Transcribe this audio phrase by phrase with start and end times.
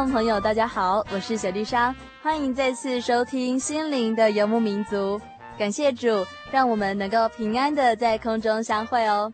[0.00, 5.18] 众朋友，大家好，我是小丽莎，欢迎再次收听《心灵的游牧民族》。
[5.58, 9.30] 感谢主，让我们能够平安的在空中相会哦。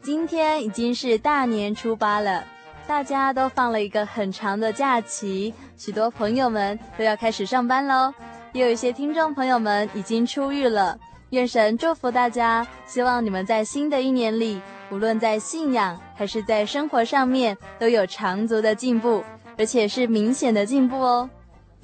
[0.00, 2.44] 今天已经是大年初八了，
[2.86, 8.14] 大家都放了一个很长的假期，许多朋友们都要开始上班喽。
[8.52, 10.96] 也有一些听众朋友们已经出狱了，
[11.30, 19.24] 愿神祝福大家，希望你们在新的一年里，无论在信仰还是在生活上面，都有长足的进步。
[19.56, 21.28] 而且是明显的进步哦。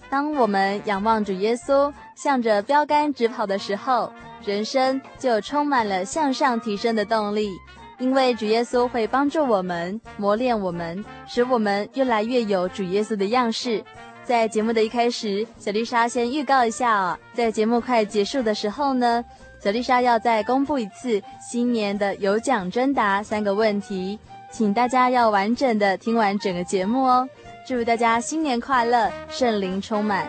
[0.09, 4.13] 当我们仰望主耶稣，向着标杆直跑的时候，
[4.45, 7.51] 人生就充满了向上提升的动力。
[7.99, 13.85] 因为主耶稣会帮助我们，磨练我们，使我们越来越有主耶稣的样式。
[14.25, 19.23] 在节目的一开始，小丽莎先预告一下啊，在节目快结束的时候呢，
[19.63, 24.19] 小丽莎要再公布一次新年的有奖征答三个问题，
[24.51, 27.29] 请大家要完整的听完整个节目哦。
[27.67, 30.27] 祝大家新年快乐，圣灵充满。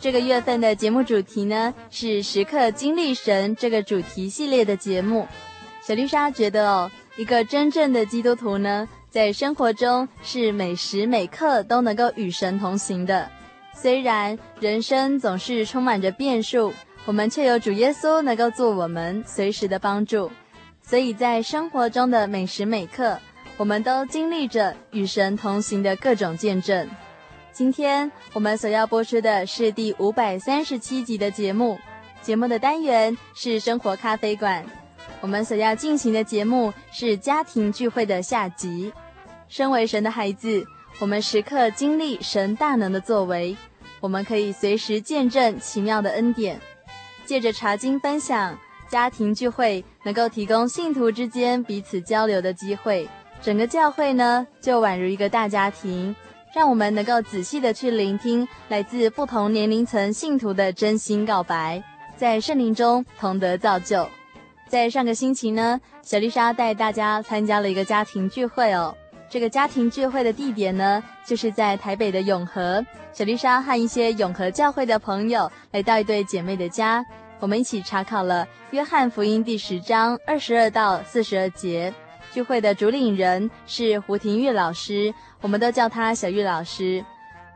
[0.00, 5.26] 这个月份的节目主题呢，是时刻经历神这个主题系列的节目。
[5.82, 13.28] 小丽莎觉得哦，一个真正的基督徒呢，在生活中是每时每刻都能够与神同行的。
[13.74, 16.72] 虽然人生总是充满着变数，
[17.04, 20.30] 我们却有主耶稣能够做我们随时的帮助。
[20.82, 23.18] 所以在生活中的每时每刻，
[23.58, 26.88] 我们都经历着与神同行的各种见证。
[27.52, 31.78] 今天我们所要播出的是第五百三十七集的节目，
[32.20, 34.62] 节目的单元是生活咖啡馆。
[35.22, 38.92] 我们所要进行的节目是家庭聚会的下集。
[39.48, 40.66] 身为神的孩子，
[40.98, 43.56] 我们时刻经历神大能的作为，
[44.00, 46.60] 我们可以随时见证奇妙的恩典。
[47.24, 48.58] 借着查经分享，
[48.90, 53.08] 家庭聚会能够提供信徒之间彼此交流的机会。
[53.46, 56.12] 整个教会呢，就宛如一个大家庭，
[56.52, 61.80] 让我们能够仔细的去聆听来自不同年龄层信徒的真心告白，
[62.16, 64.04] 在圣灵中同得造就。
[64.66, 68.92] 在上个星期呢，小丽莎带大家参加了一个家庭聚会哦。
[69.30, 72.84] 这个家庭聚会的地点呢，就是在台北的永和。
[73.12, 77.06] 小丽莎和一些永和教会的朋友来到一对姐妹的家，
[77.38, 81.94] 我们一起查考了约翰福音第十章二十二到四十二节。
[82.36, 87.02] 聚会的主领人是胡廷玉老师，我们都叫他小玉老师。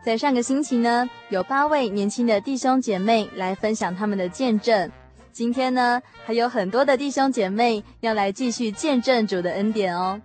[0.03, 4.91] 在上个星期呢，有八位年轻的弟兄姐妹来分享他们的见证。
[5.33, 10.19] 今天呢，还有很多的弟兄姐妹要来继续见证主的恩典哦。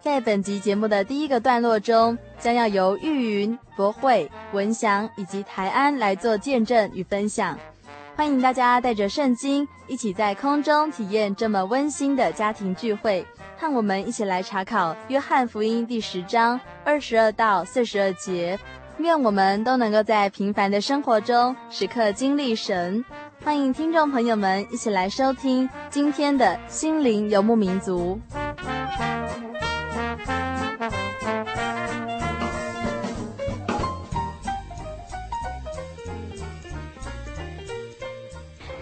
[0.00, 7.58] 在本集节目的第一个段落中，将要由玉云、博慧、文祥以及台安来做见证与分享。
[8.14, 13.26] 欢迎大家带着圣经，一起在空中体验这么温馨的家庭聚会。
[13.56, 18.58] 和我们一起来查考《约翰福音》第十章二十二到四十二节，
[18.98, 23.04] 愿我们都能够在平凡的生活中时刻经历神。
[23.42, 28.20] 欢迎听众朋友们一起来收听今天的心灵游牧民族。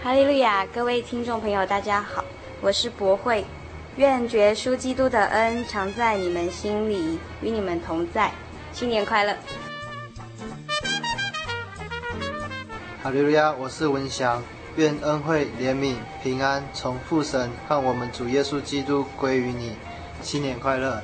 [0.03, 0.65] 哈利路亚！
[0.73, 2.25] 各位听众朋友，大家好，
[2.59, 3.45] 我是博慧。
[3.97, 8.31] 愿觉书基督的恩常在你们心里，与你们同在。
[8.73, 9.37] 新年快乐！
[13.03, 13.53] 哈利路亚！
[13.53, 14.41] 我是文祥。
[14.75, 19.75] 愿恩惠、怜悯、平安从父神看我们主耶稣基督归于你。
[20.23, 20.99] 新年快乐！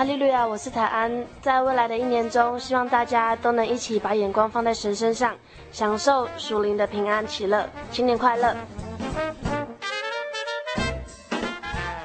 [0.00, 5.36] 哈利路亚，我是台安，在未来的一年中，希望大家都能一起把眼光放在神身上，
[5.72, 7.68] 享受属灵的平安喜乐。
[7.92, 8.56] 新年快乐！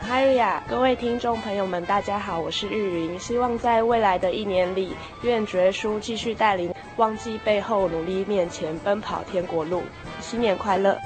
[0.01, 9.81] 哈利亚，各位听众朋友们，大家好，我是玉云，希望在未来的一年里，愿主耶稣继续带领，忘记背后，努力面前，奔跑天国路。
[10.19, 10.99] 新年快乐！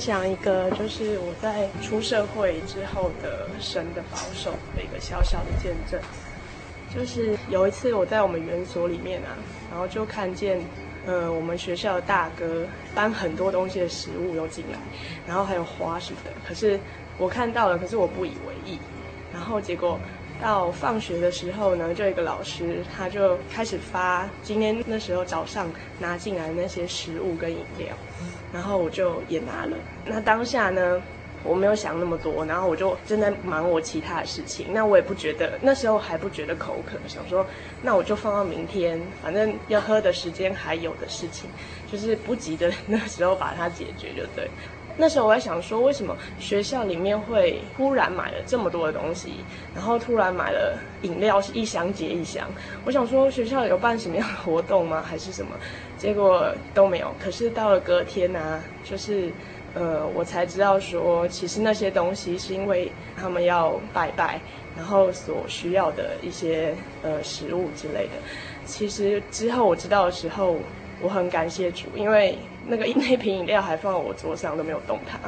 [0.00, 6.00] 享一个，就是我在出社会之后的神的保守的一个小小的见证。
[6.92, 9.36] 就是有一次我在我们园所里面啊，
[9.70, 10.60] 然后就看见，
[11.06, 14.78] 呃，我们学校的大哥搬很多东西的食物又进来，
[15.24, 16.30] 然后还有花什么的。
[16.48, 16.80] 可是
[17.16, 18.78] 我看到了，可是我不以为意。
[19.32, 20.00] 然后结果
[20.40, 27.88] 到放学的时候呢，就一个老师他就开始发今天那时候早上拿进来的那些食物跟饮料。
[28.52, 29.76] 然后我就也拿了。
[30.04, 31.00] 那当下呢，
[31.44, 34.66] 我没有想那么多，然后我就正在忙我其他的事情。
[34.72, 37.46] 那我也不觉得，那时候还不觉得口渴，想说
[37.80, 41.48] 那我就放到明天，反正要喝的时间还有的事情，
[41.86, 44.50] 就是不急的 那时候把它解决就对。
[44.96, 49.34] 那时候我在想说，为什么学校里面会突然买了这么多的东西，
[49.74, 52.46] 然后突然买了饮料是一箱接一箱？
[52.84, 55.02] 我想说学校有办什么样的活动吗？
[55.02, 55.56] 还是什么？
[55.96, 57.12] 结果都没有。
[57.18, 59.30] 可是到了隔天啊，就是
[59.74, 64.40] 呃，我才知道说，其实那些东西是因为他们要拜拜，
[64.76, 68.12] 然后所需要的一些呃食物之类的。
[68.66, 70.58] 其实之后我知道的时候，
[71.02, 72.38] 我很感谢主，因为。
[72.68, 75.18] 那个 那瓶饮料还放在我桌上都没有动它。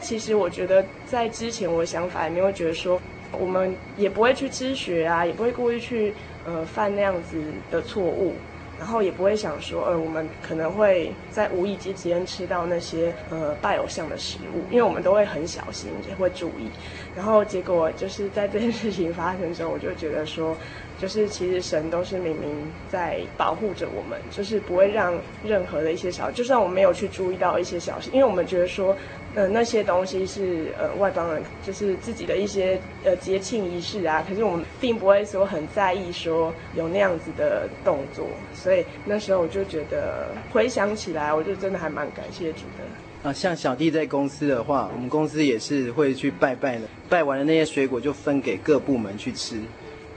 [0.00, 3.00] 其实我觉得在之前我的想法里面会觉得说，
[3.32, 6.12] 我们也不会去知学啊，也不会故意去
[6.44, 8.34] 呃犯那样子的错误，
[8.78, 16.68] 然后也不会想说呃我们可能会在无意之间吃到那些呃拜偶像的食物，因为我们都会很小心也会注意。
[17.14, 20.54] 然后结果就是在这件事情发生的时候，我就觉得说。
[21.00, 22.50] 就是其实神都是明明
[22.90, 25.14] 在保护着我们，就是不会让
[25.44, 28.96] 任何的一些小，就算我们没有去注意到一些小事，因为我们觉得说，
[29.34, 43.28] 呃，那些东西是呃外邦人，就是自己的一些呃节庆仪式啊，可是我们并不会说很在意说有那样子的动作，所以那时候我就觉得回想起来，我就真的还蛮感谢主的。
[43.28, 49.60] 啊，像小弟在公司的话，我们公司也是会去拜拜的，拜完了那些水果就分给各部门去吃。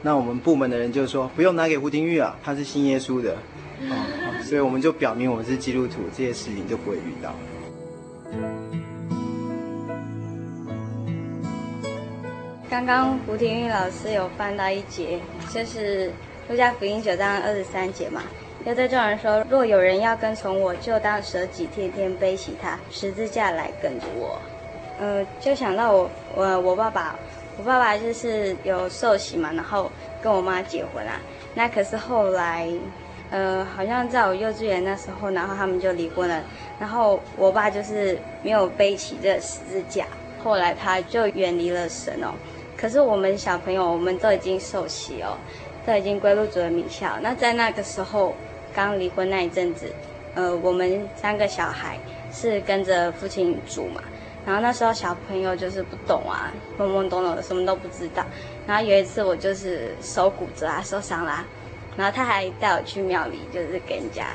[0.02, 3.36] 那我们部门的人就说不用拿给胡廷玉啊，他是信耶稣的，
[4.44, 7.34] 所以我们就表明我们是基督徒，这些事情就不会遇到。
[12.70, 15.20] 刚刚胡廷玉老师有翻到一节，
[15.52, 16.12] 就是
[16.48, 18.22] 路加福音九章二十三节嘛，
[18.66, 24.40] 又对众人说：若有人要跟从我，就当舍己，天天背起他十字架来跟着我。
[25.00, 27.16] 呃，就想到我我我爸爸。
[27.60, 29.92] 我爸爸就是有受洗嘛，然后
[30.24, 31.20] 跟我妈结婚啊。
[31.54, 32.70] 那可是后来，
[33.30, 36.42] 呃，好像在我幼稚园那时候，然后他们就离婚了。
[36.80, 40.06] 然后我爸就是没有背起这十字架，
[40.42, 42.32] 后来他就远离了神哦。
[42.78, 45.36] 可是我们小朋友，我们都已经受洗哦，
[45.86, 47.20] 都已经归入主的名下。
[47.22, 48.34] 那在那个时候，
[48.74, 49.92] 刚离婚那一阵子，
[50.34, 52.00] 呃，我们三个小孩
[52.32, 54.02] 是跟着父亲住嘛。
[54.50, 58.26] 然后那时候小朋友就是不懂啊，懵懵懂懂的，什么都不知道。
[58.66, 61.46] 然后有一次我就是手骨折啊，受伤啦，
[61.96, 64.26] 然后他还带我去庙里，就是给人家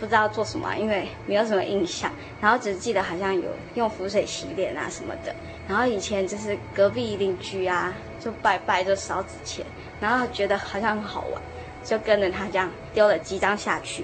[0.00, 2.10] 不知道做什么，因为没有什么印象，
[2.40, 3.42] 然后只记得好像有
[3.74, 5.34] 用符水洗脸啊什么的。
[5.68, 9.66] 然后以前就是隔壁邻居啊，就拜拜就烧纸钱，
[10.00, 11.42] 然后觉得好像很好玩，
[11.84, 14.02] 就跟着他这样丢了几张下去。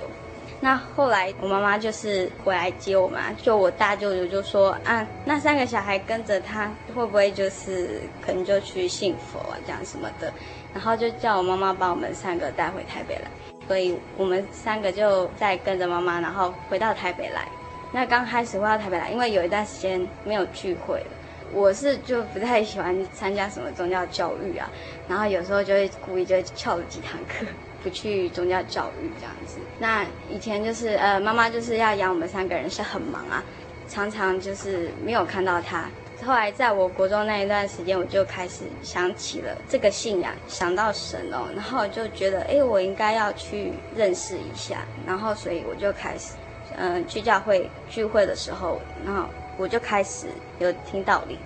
[0.65, 10.33] 那后来我妈妈就是回来接我嘛，就我大舅舅就说啊，那三个小孩跟着他会不会就是可能就去信佛啊这样什么的，
[10.73, 13.31] 然后就叫我妈妈把我们三个带回台北来，
[13.69, 17.47] 所以我们三个就再跟着妈妈，然后回到台北来。
[17.93, 21.07] 那刚开始回到台北来，因为有一段时间没有聚会了，
[21.53, 24.71] 我是就不太喜欢参加什么宗教教育啊，
[25.07, 27.45] 然后有时候就会故意就翘了几堂课，
[27.85, 29.59] 不去宗教教育这样子。
[29.79, 33.45] 那以前就是呃，妈妈就是要养我们三个人，是很忙啊，
[33.89, 35.85] 常常就是没有看到她。
[36.25, 46.33] 后来在我国中那一段时间，我就开始想起了这个信仰，想到神哦，然后就觉得，哎，我应该要去认识一下，然后所以我就开始，
[46.77, 50.29] 嗯、去教会聚会的时候，然后我就开始
[50.61, 51.37] 有听道理，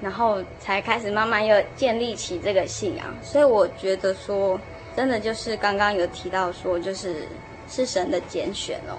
[0.00, 3.06] 然后才开始慢慢又建立起这个信仰。
[3.22, 4.60] 所以我觉得说，
[4.96, 7.26] 真的就是刚刚有提到说，就是
[7.68, 8.98] 是神的拣选哦。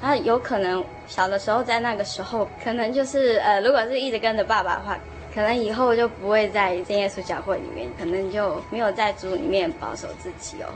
[0.00, 4.98] 那有可能小的时候在那个时候，可能就是呃，如果是一直跟着爸爸的话，
[5.34, 10.68] 可能以后就不会在真耶稣教会里面，可能就没有在主里面保守自己哦。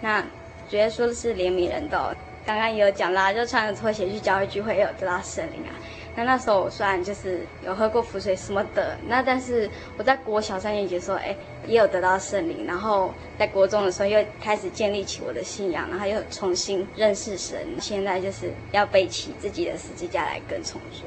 [0.00, 0.20] 那
[0.68, 2.16] 主耶稣是怜悯人的，
[2.50, 5.70] 刚刚也有讲啦，就穿着拖鞋去教会聚会，也有得到圣灵啊。
[6.16, 11.36] 那那时候我虽然就是有喝过符水什么的，那但是我在国小三年级的时候，哎，
[11.68, 21.04] 也有得到圣灵，然后在国中的时候又开始建立起我的信仰，然后又重新认识神，现在就是要背起自己的十字架来跟从主，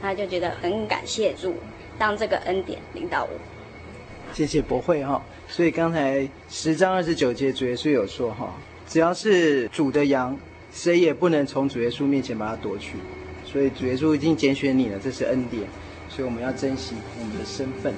[0.00, 1.54] 那就觉得很感谢主，
[1.98, 3.30] 让这个恩典领导我。
[4.32, 8.54] 谢谢博慧哈，所以刚才十章二十九节主耶稣有说哈，
[8.88, 10.36] 只要是主的羊，
[10.76, 12.98] 谁也不能从主耶稣面前把它夺去。
[13.46, 15.66] 所以主耶稣已经拣选你了，这是恩典，
[16.10, 17.94] 所以我们要珍惜我们的身份。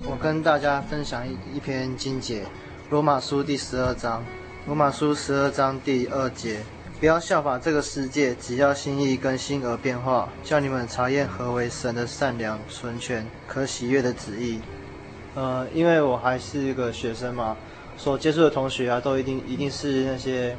[0.00, 2.42] 我跟大家分享一一篇经节，
[2.90, 4.20] 《罗马书》第十二章，
[4.66, 6.58] 《罗马书》十二章第二节，
[6.98, 14.58] 不要效法这个世界，只要心意更新而变化，叫你们查验何为神的善良、纯全、可喜悦的旨意。
[15.34, 17.56] 呃，因为我还是一个学生嘛。
[17.96, 20.56] 所接触的同学啊，都一定一定是那些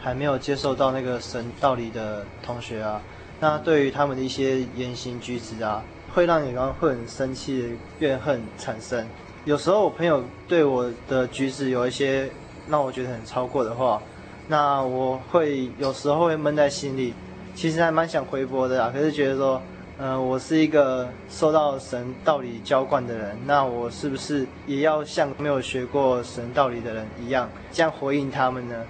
[0.00, 3.00] 还没有接受到那个神道理的同学啊。
[3.38, 9.06] 那对于他们的一些言行举止啊，会让你刚刚会很生气、怨恨产生。
[9.44, 12.28] 有时候我朋友对我的举止有一些
[12.68, 14.02] 让我觉得很超过的话，
[14.48, 17.14] 那我会有时候会闷在心里，
[17.54, 19.62] 其实还蛮想回驳的啊，可是觉得说。
[20.02, 28.82] 嗯、呃，我是一个受到神道理浇灌的人，那我是不是也要像没有学过神道理的人一样，这样回应他们呢？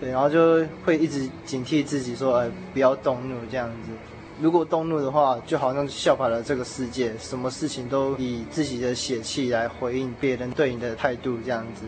[0.00, 3.92] 对，然后就会一直警惕自己说，呃，不要动怒这样子。
[4.40, 11.84] 如果动怒的话，就好像效法了这个世界，什么事情都以自己的血气来回应别人对你的态度这样子。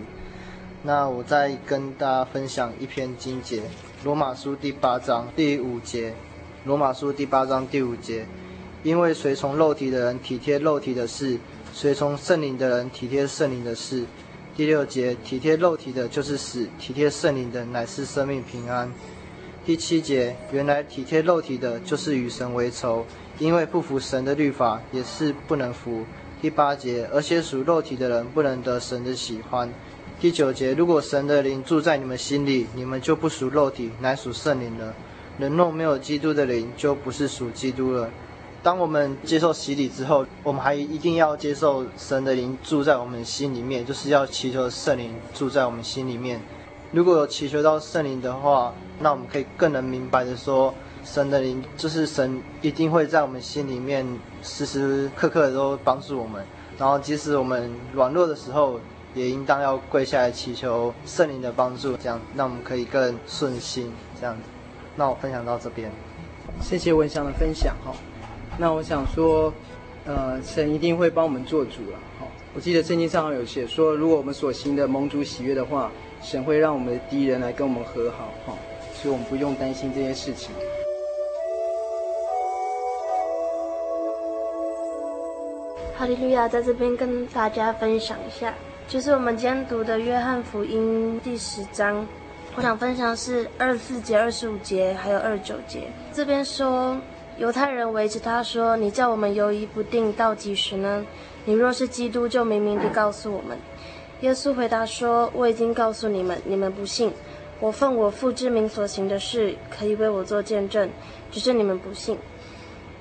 [0.85, 3.63] 那我再跟大家分享一篇经节，
[4.05, 6.11] 《罗马书》第八章第五节，
[6.65, 8.25] 《罗马书》第八章第五节。
[8.83, 11.39] 因为随从肉体的人体贴肉体的事，
[11.73, 14.05] 随从圣灵的人体贴圣灵的事。
[14.57, 18.93] 第六节，体贴肉体的就是死，体贴圣灵的乃是生命平安。
[19.65, 23.05] 第七节，原来体贴肉体的就是与神为仇，
[23.39, 26.05] 因为不服神的律法，也是不能服。
[26.41, 29.71] 第八节，而且属肉体的人不能得神的喜欢。
[30.19, 34.95] 第九节，如果神的灵住在你们心里，你们就不属肉体，乃属圣灵了。
[35.39, 38.11] 人若没有基督的灵，就不是属基督了。
[38.63, 46.39] 当我们接受洗礼之后，我们还一定要接受神的灵住在我们心里面，就是要祈求圣灵住在我们心里面。
[46.93, 50.75] 如果有祈求到圣灵的话，那我们可以更能明白的说，
[51.05, 54.07] 神的灵就是神一定会在我们心里面
[54.43, 56.45] 时时刻刻都帮助我们。
[56.77, 58.79] 然后即使我们软弱的时候，
[59.15, 63.91] 也应当要跪下来祈求圣灵的帮助，这样让我们可以更顺心。
[64.21, 64.43] 这样子，
[64.97, 65.91] 那我分享到这边，
[66.61, 67.93] 谢谢文祥的分享哈。
[68.61, 69.51] 那我想说，
[70.05, 71.99] 呃，神一定会帮我们做主了。
[72.19, 75.91] 好，我记得圣经上有写说，如果我们所行的蒙主喜悦的话，
[76.21, 78.35] 神会让我们的敌人来跟我们和好。
[78.45, 78.53] 哈，
[78.93, 80.51] 所以我们不用担心这些事情。
[85.97, 88.53] 哈利路亚，在这边跟大家分享一下，
[88.87, 92.07] 就是我们今天读的约翰福音第十章，
[92.57, 95.85] 我想分享是二十四节、二十五节还有二十九节。
[96.13, 96.99] 这边说。
[97.41, 101.07] 犹太人围着他说：“你叫我们犹疑不定到几时呢？
[101.47, 103.57] 你若是基督，就明明地告诉我们。”
[104.21, 107.11] 耶稣回答说：“我已经告诉你们，你们不信。
[107.59, 110.91] 我奉我父之名所行的事，可以为我做见证，
[111.33, 112.19] 只是你们不信。”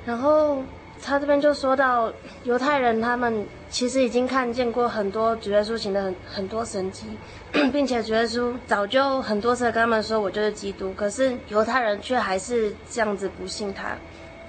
[0.08, 0.64] 然后
[1.02, 2.10] 他这边就说到，
[2.46, 7.04] 犹太人他们其实已经看见过很多主耶稣行的很很多神迹，
[7.74, 13.98] 并且主耶稣早就很多次跟他们说：“我就是基督。”可是犹太人却还是这样子不信他。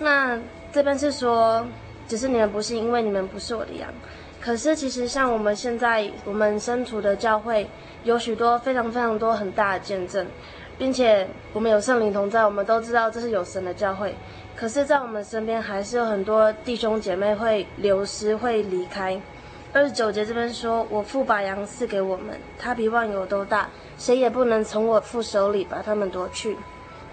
[0.00, 0.36] 那
[0.72, 1.64] 这边是说，
[2.08, 3.88] 只是你们不信，因为你们不是我的羊。
[4.40, 7.68] 可是其实像我们现在我们身处的教会，
[8.04, 10.26] 有许多非常非常多很大的见证，
[10.78, 14.14] 并且我们有圣灵同在，我们都知道这是有神的教会。
[14.56, 19.20] 可是，在我们身边还是有很多弟兄姐妹会流失、会离开。
[19.72, 26.56] 二十九节这边说：“我父把羊赐给我们，他比万有都大，谁也不能从我父手里把他们夺去。”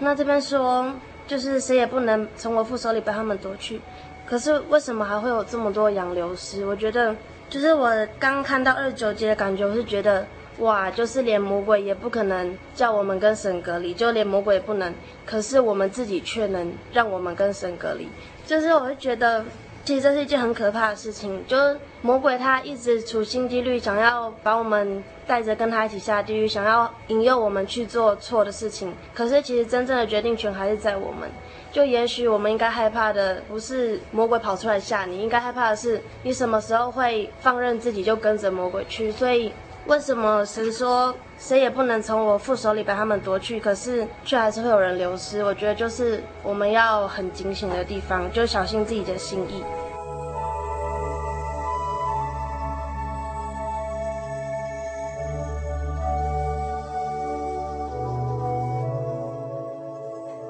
[0.00, 0.92] 那这边说，
[1.28, 3.80] 就是谁也不能从我父手里把他们夺去。
[4.26, 6.66] 可是为什么还会有这么多羊流失？
[6.66, 7.14] 我觉得，
[7.48, 10.26] 就是我刚看到二九节的感觉，我是觉得，
[10.58, 14.92] 哇，就是连魔鬼也不可能叫我们跟神隔离，就连魔鬼也不能，
[15.24, 18.08] 可是我们自己却能让我们跟神隔离。
[18.44, 19.44] 就是我会觉得。
[19.88, 28.92] 其实这是一件很可怕的事情，就是魔鬼他一直处心积虑，想要把我们带着跟他一起下地狱，想要引诱我们去做错的事情。
[29.14, 31.26] 可是其实真正的决定权还是在我们。
[31.72, 39.10] 就也许我们应该害怕的不是魔鬼跑出来吓你，应该害怕的是你什么时候会放任自己就跟着魔鬼去。
[39.10, 39.50] 所以。
[39.88, 43.58] 为什么神说谁也不能从我父手里把他们夺去？
[43.58, 45.42] 可是却还是会有人流失。
[45.42, 49.64] 我觉得就是我们要很警醒的地方，就小心自己的心意。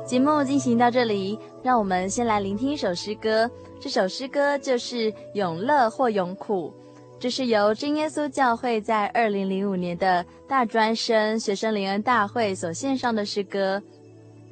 [0.04, 3.49] 节目进行到这里，让我们先来聆听一首诗歌。
[3.80, 6.75] 这首诗歌就是《永乐或永苦》。
[7.21, 13.83] 这是由真耶稣教会在二零零五年的大专生学生灵恩大会所献上的诗歌，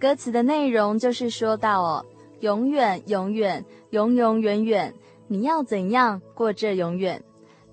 [0.01, 2.05] 歌词的内容就是说到哦，
[2.41, 4.93] 永远永远永永远远，
[5.29, 7.23] 你要怎样过这永远？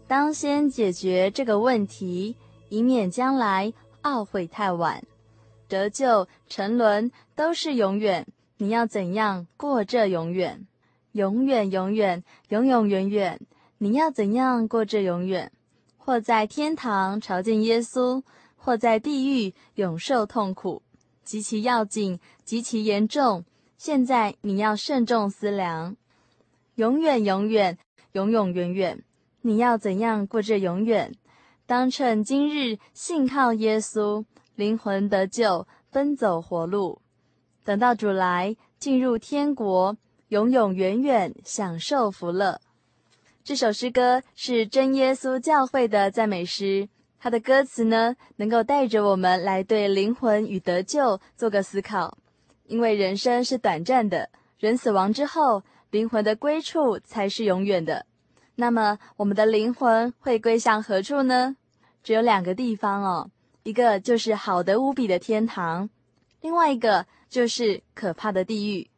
[0.08, 2.36] 当先解决这个问题，
[2.70, 3.74] 以免将来
[4.04, 5.04] 懊悔太晚。
[5.68, 10.68] 得救沉沦都是永远，你要怎样过这永远？
[11.14, 13.40] 永远永远永永远远。
[13.84, 15.52] 你要怎样过这永远？
[15.98, 18.24] 或在天堂朝见耶稣，
[18.56, 20.82] 或在地狱永受痛苦，
[21.26, 23.44] 极其要紧，极其严重。
[23.78, 25.98] 现在你要慎重思量。
[26.76, 27.78] 永远，永远，
[28.14, 29.04] 永永远远。
[29.42, 31.14] 你要怎样过这永远？
[31.66, 34.24] 当趁今日信靠耶稣，
[34.56, 37.02] 灵魂得救，奔走活路。
[37.66, 39.98] 等到主来，进入天国，
[40.30, 42.62] 永永远远享受福乐。
[43.46, 46.88] 这首诗歌是真耶稣教会的赞美诗，
[47.20, 52.18] 它的歌词呢，能够带着我们来对灵魂与得救做个思考。
[52.68, 54.30] 因为人生是短暂的，
[54.60, 58.06] 人死亡之后，灵魂的归处才是永远的。
[58.56, 61.58] 那么，我们的灵魂会归向何处呢？
[62.02, 63.30] 只有两个地方哦，
[63.64, 65.90] 一个就是好的无比的天堂，
[66.40, 68.90] 另外一个就是可怕的地狱。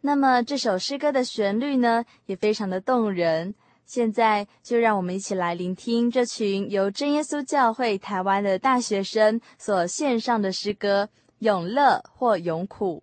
[0.00, 3.54] 那么，这首诗歌的旋律呢，也非常的动人。
[3.90, 11.06] 现在就让我们一起来聆听这群由真耶稣教会台湾的大学生所献上的诗歌
[11.40, 13.02] 《永乐或永苦》。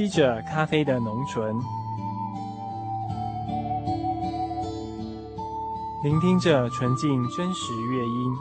[0.00, 1.54] 吸着咖啡的浓醇，
[6.02, 8.34] 聆听着纯净真实乐音，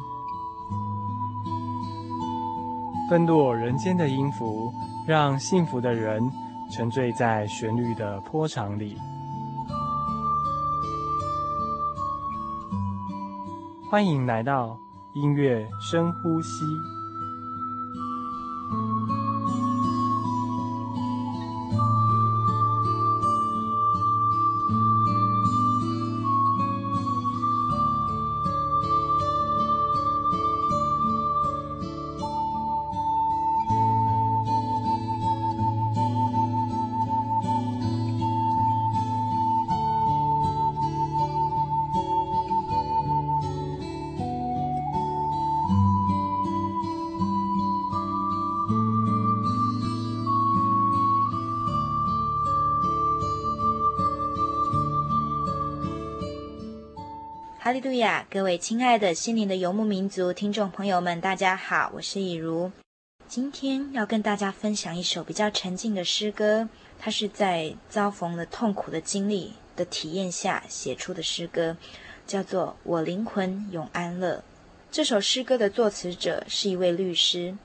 [3.10, 4.72] 分落人间的音符，
[5.06, 6.32] 让幸福的人
[6.72, 8.98] 沉醉在旋律的波长里。
[13.92, 14.80] 欢迎来到
[15.12, 16.64] 音乐深呼吸。
[57.70, 58.26] 哈利路亚！
[58.32, 62.72] 各位亲爱的心灵的游牧民族听众朋友们，大家好，我是以如。
[63.28, 71.78] 今天要跟大家分享一首比较沉静的诗歌，它是在遭逢了痛苦的经历的体验下写出的诗歌，
[72.26, 74.38] 叫做《我灵魂永安乐》。
[74.90, 77.56] 这首诗歌的作词者是一位律师，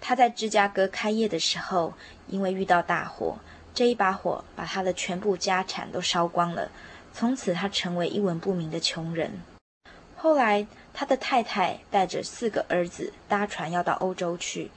[0.00, 1.94] 他在芝加哥开业的时候，
[2.26, 3.38] 因为遇到大火，
[3.72, 6.68] 这一把火把他的全部家产都烧光了。
[7.18, 9.40] 从此，他成为一文不名的穷人。
[10.16, 14.70] 后来，他的太太带着四个儿子搭船要到欧洲去，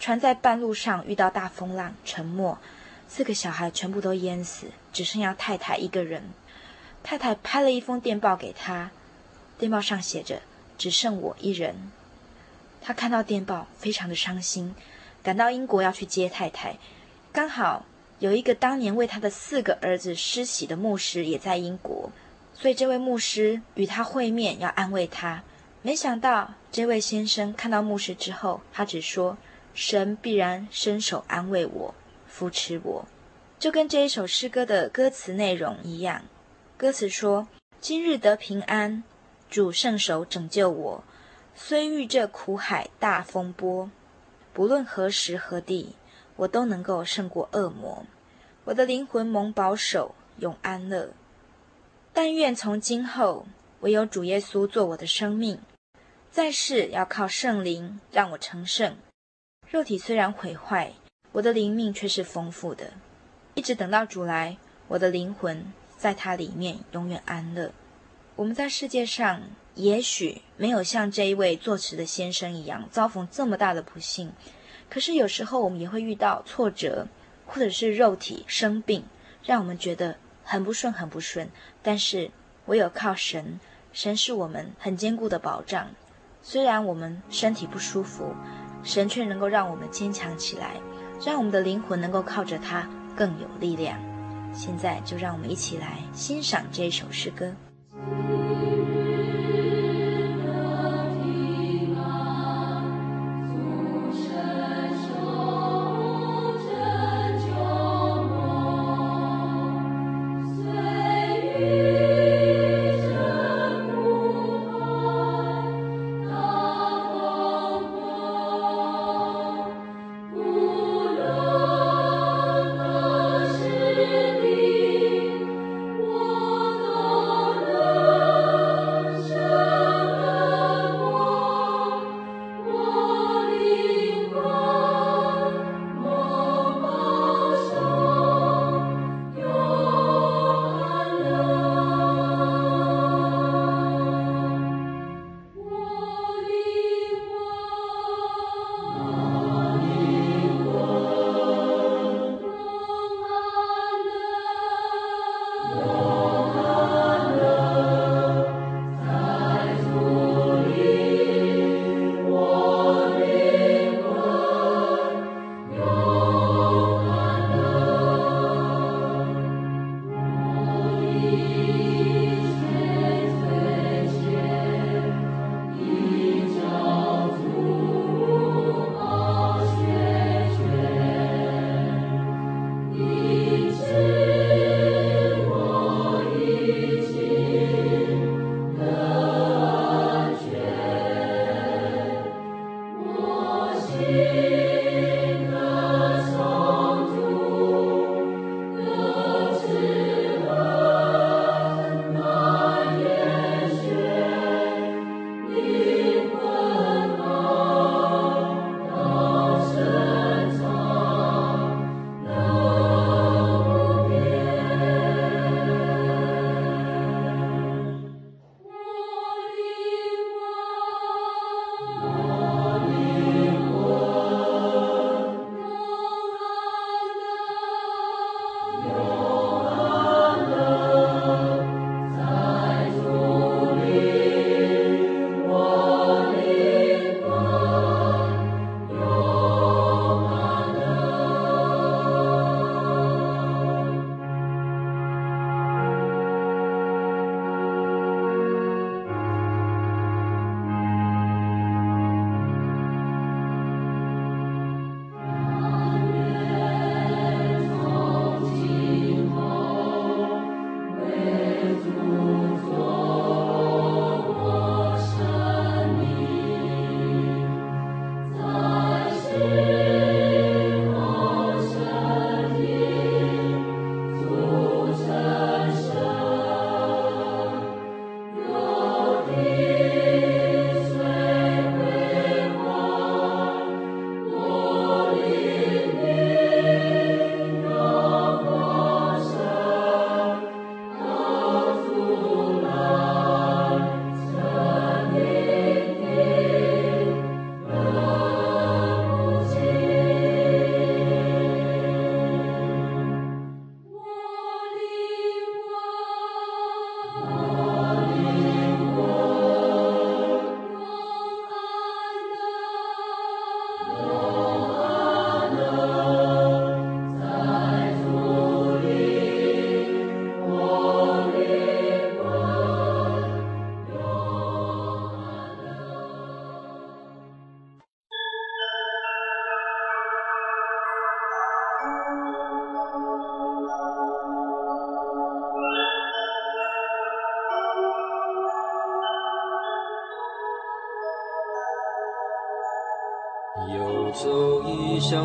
[0.00, 2.58] 船在半路上遇到大风浪，沉没，
[3.06, 6.30] 四个小孩全部都淹死，只剩下太太一个人。
[7.04, 8.90] 太太拍了一封电报给他，
[9.56, 10.42] 电报上写着
[10.76, 11.92] ：“只剩我一人。”
[12.82, 14.74] 他看到电报，非常的伤心，
[15.22, 16.78] 赶到英国要去接太太，
[17.30, 17.84] 刚好。
[18.20, 22.12] 有一个当年为他的四个儿子施洗的牧师也在英国，
[22.54, 25.42] 所以这位牧师与他会面，要安慰他。
[25.80, 29.38] 没想到这位先生看到牧师之后，他只说
[29.72, 31.94] ：“神必然伸手安慰我，
[32.28, 33.06] 扶持我。”
[33.58, 36.22] 就跟这一首诗歌的歌词内容一样。
[36.76, 37.48] 歌词说
[37.80, 39.02] ：“今日得平安，
[39.48, 41.04] 主圣手拯救我，
[41.54, 43.90] 虽遇这苦海大风波，
[44.52, 45.94] 不论何时何地。”
[46.40, 48.06] 我都能够胜过恶魔，
[48.64, 51.10] 我的灵魂蒙保守，永安乐。
[52.14, 53.46] 但愿从今后，
[53.80, 55.60] 唯有主耶稣做我的生命，
[56.30, 58.96] 在世要靠圣灵让我成圣。
[59.68, 60.94] 肉体虽然毁坏，
[61.32, 62.94] 我的灵命却是丰富的。
[63.52, 64.56] 一直等到主来，
[64.88, 67.70] 我的灵魂在他里面永远安乐。
[68.36, 69.42] 我们在世界上
[69.74, 74.32] 也许没有像这一位作词的先生一样遭逢这么大的不幸，
[74.90, 77.06] 可是有时候我们也会遇到挫折，
[77.46, 79.04] 或者是肉体生病，
[79.44, 81.48] 让我们觉得很不顺，很不顺。
[81.82, 82.30] 但是
[82.66, 83.60] 唯有靠神，
[83.92, 85.86] 神是我们很坚固的保障。
[86.42, 88.34] 虽然我们身体不舒服，
[88.82, 90.74] 神却能够让我们坚强起来，
[91.24, 93.98] 让我们的灵魂能够靠着它更有力量。
[94.52, 97.54] 现在就让我们一起来欣赏这首诗歌。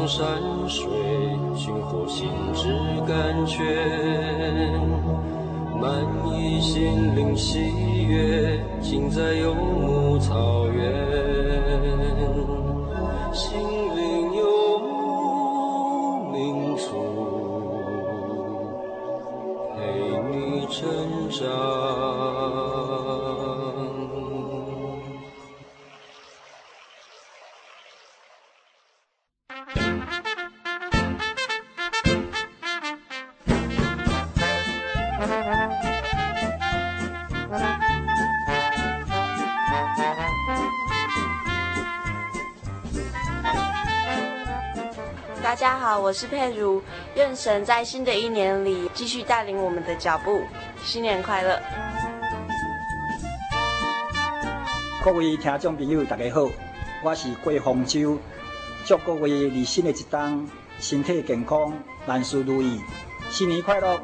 [0.08, 1.05] 山水。
[46.16, 46.82] 是佩如，
[47.16, 50.42] 愿神在新的一年里继续带领我们的脚步，
[50.82, 51.62] 新年快乐！
[55.04, 56.50] 各位听众朋友，大家好，
[57.04, 58.18] 我是郭洪洲，
[58.86, 60.48] 祝各位在新的一冬
[60.80, 61.74] 身体健康，
[62.06, 62.80] 万事如意，
[63.30, 64.00] 新年快乐！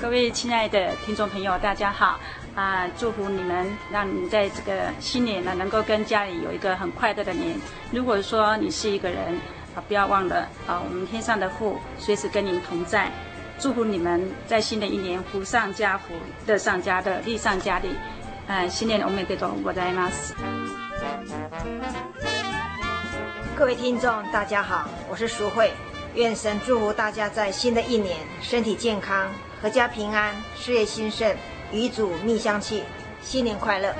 [0.00, 2.18] 各位亲爱的听众朋友，大家好。
[2.56, 7.54] 啊，祝福你们，让你在这个新年呢，能够跟家里有一个很快乐的年。
[7.92, 9.38] 如果说你是一个人，
[9.74, 13.12] 啊，不要忘了啊，我们天上的父随时跟您同在。
[13.58, 16.14] 祝福你们在新的一年福上加福，
[16.46, 17.90] 乐上加乐，利上加利。
[18.46, 20.10] 呃，新年我们得懂我在吗？
[23.54, 25.70] 各位听众，大家好，我是淑慧，
[26.14, 29.30] 愿神祝福大家在新的一年身体健康，
[29.62, 31.36] 阖家平安，事业兴盛。
[31.72, 32.82] 与主蜜香气，
[33.22, 33.94] 新年快乐！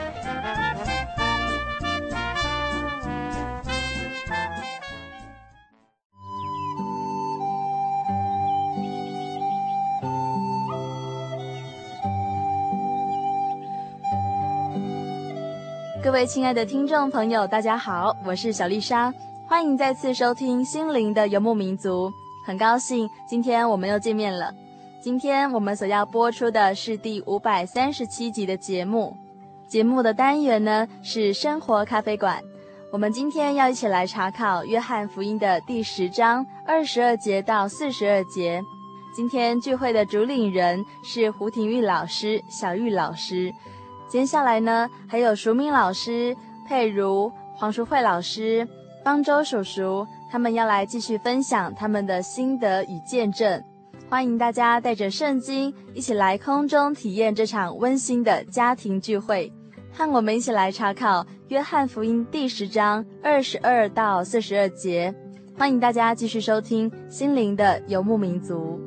[16.03, 19.13] 各位亲爱的听众朋友，大家好，我是小丽莎，
[19.47, 22.09] 欢迎再次收听《心灵的游牧民族》，
[22.47, 24.55] 很高兴今天我们又见面了。
[25.07, 29.17] 今天我们所要播出的是第五百三十七集的节目，
[29.69, 32.43] 节目的单元呢是生活咖啡馆。
[32.91, 38.61] 我们今天要一起来查考约翰福音的第十章二十二节到四十二节。
[39.15, 43.55] 今天聚会的主领人是胡廷玉老师、小玉老师。
[44.09, 48.67] 接下来呢还有淑敏老师、佩如、黄淑慧老师、
[49.05, 53.63] 方舟叔叔，他们要来继续分享他们的心得与见证。
[54.09, 59.53] 欢迎大家带着圣经一起来空中体验这场温馨的家庭聚会，
[59.93, 65.13] 和我们一起来查考约翰福音第十章二十二到四十二节。
[65.59, 68.81] 欢迎大家继续收听心灵的游牧民族。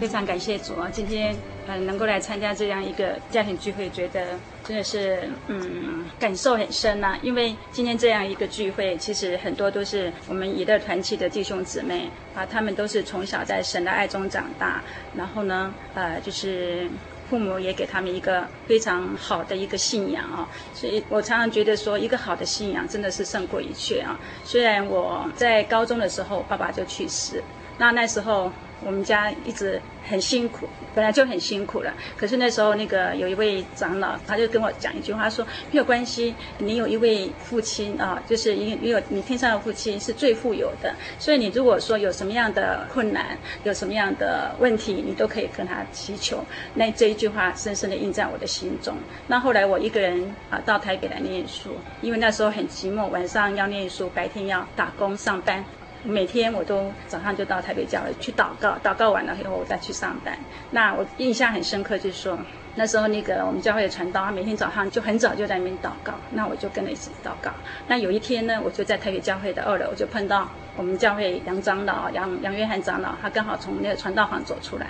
[0.00, 1.34] 非常感谢主啊，今天
[1.66, 7.18] 呃能够来参加这样一个家庭聚会，觉得真的是嗯感受很深呐。
[7.22, 14.82] 因为今天这样一个聚会，其实很多都是我们以乐团契的弟兄姊妹啊，他们都是从小在神的爱中长大，
[15.14, 16.88] 然后呢呃就是
[17.28, 24.18] 父母也给他们一个非常好的一个信仰啊，所以我常常觉得说，一个好的信仰真的是胜过一切啊。
[24.44, 27.42] 虽然我在高中的时候爸爸就去世，
[27.78, 28.52] 那那时候。
[28.84, 31.92] 我们家一直很辛苦，本来就很辛苦了。
[32.16, 40.94] 可是那时候，那个有一位长老，他就跟我讲一句话，说没有关系，你有一位父亲啊，就是你有你天上的父亲是最富有的。
[41.18, 46.44] 所以你如果说有什么样的困难，有什么样的问题，你都可以跟他祈求。
[46.74, 48.94] 那这一句话深深的印在我的心中。
[49.26, 51.70] 那后来我一个人啊到台北来念书，
[52.02, 55.64] 因为那时候很寂寞，晚上要念书，白天要打工上班。
[56.06, 60.38] 每天我都早上就到台北教会去祷告，祷告完了以后我再去上班。
[60.70, 62.38] 那我印象很深刻，就是说
[62.76, 67.50] 那时候那个我们教会的传道，他每天早上就很早就在那边祷告，那我就跟着一起祷告。
[67.88, 74.86] 那有一天呢，我就在台北教会的二楼，我就碰到我们教会杨长老杨杨约翰长老，他刚好从那个传道房走出来，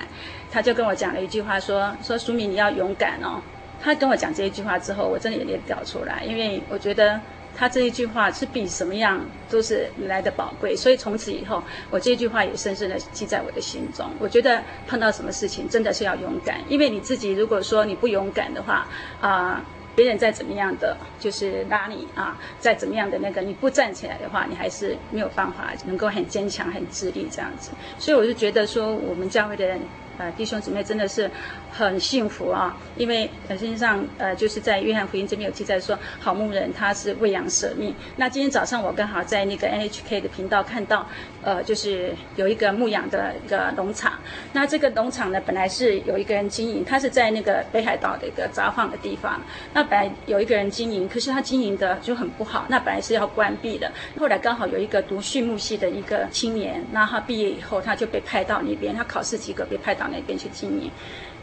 [0.53, 3.41] 他就跟我讲了一句话说，说说淑敏你要勇敢哦。
[3.83, 7.19] 他跟我讲这一句话之后，我真的眼泪掉出来，因为我觉得。
[7.57, 14.07] 他这一句话是比什么样都是来的宝贵，所以从此以后，我这句话也深深的记在我的心中。
[14.19, 18.87] 我觉得碰到什么事情真的是要勇敢，因为你自己如果说你不勇敢的话，
[19.21, 27.71] 啊、别人再怎么样的就是拉你啊，再怎么样的那个你不站起来的话，你还是没有办法能够很坚强、很自立这样子。
[27.99, 29.81] 所以我就觉得说，我们教会的人。
[30.19, 31.31] 呃，弟兄姊妹真的是
[31.77, 37.95] 很幸福啊，因为本身上呃就是在约翰福音这边有记载说，好牧人他是喂养舍命。
[38.17, 41.07] 那今天早上我刚好在那个 NHK 的频道看到，
[41.43, 44.15] 呃，就是有一个牧养的一个农场。
[44.55, 49.39] 那这个农场呢，本来是有一个人经营，他是在那个北海道的一个札幌的地方。
[49.75, 53.93] 那本来有一个人经营，可是他经营的就很不好，那本来是要关闭的。
[54.19, 60.91] 后来刚好有一个读畜牧系的一个青年，那他毕业以后，他就被派到那边，他考试及格被派到那边去经营。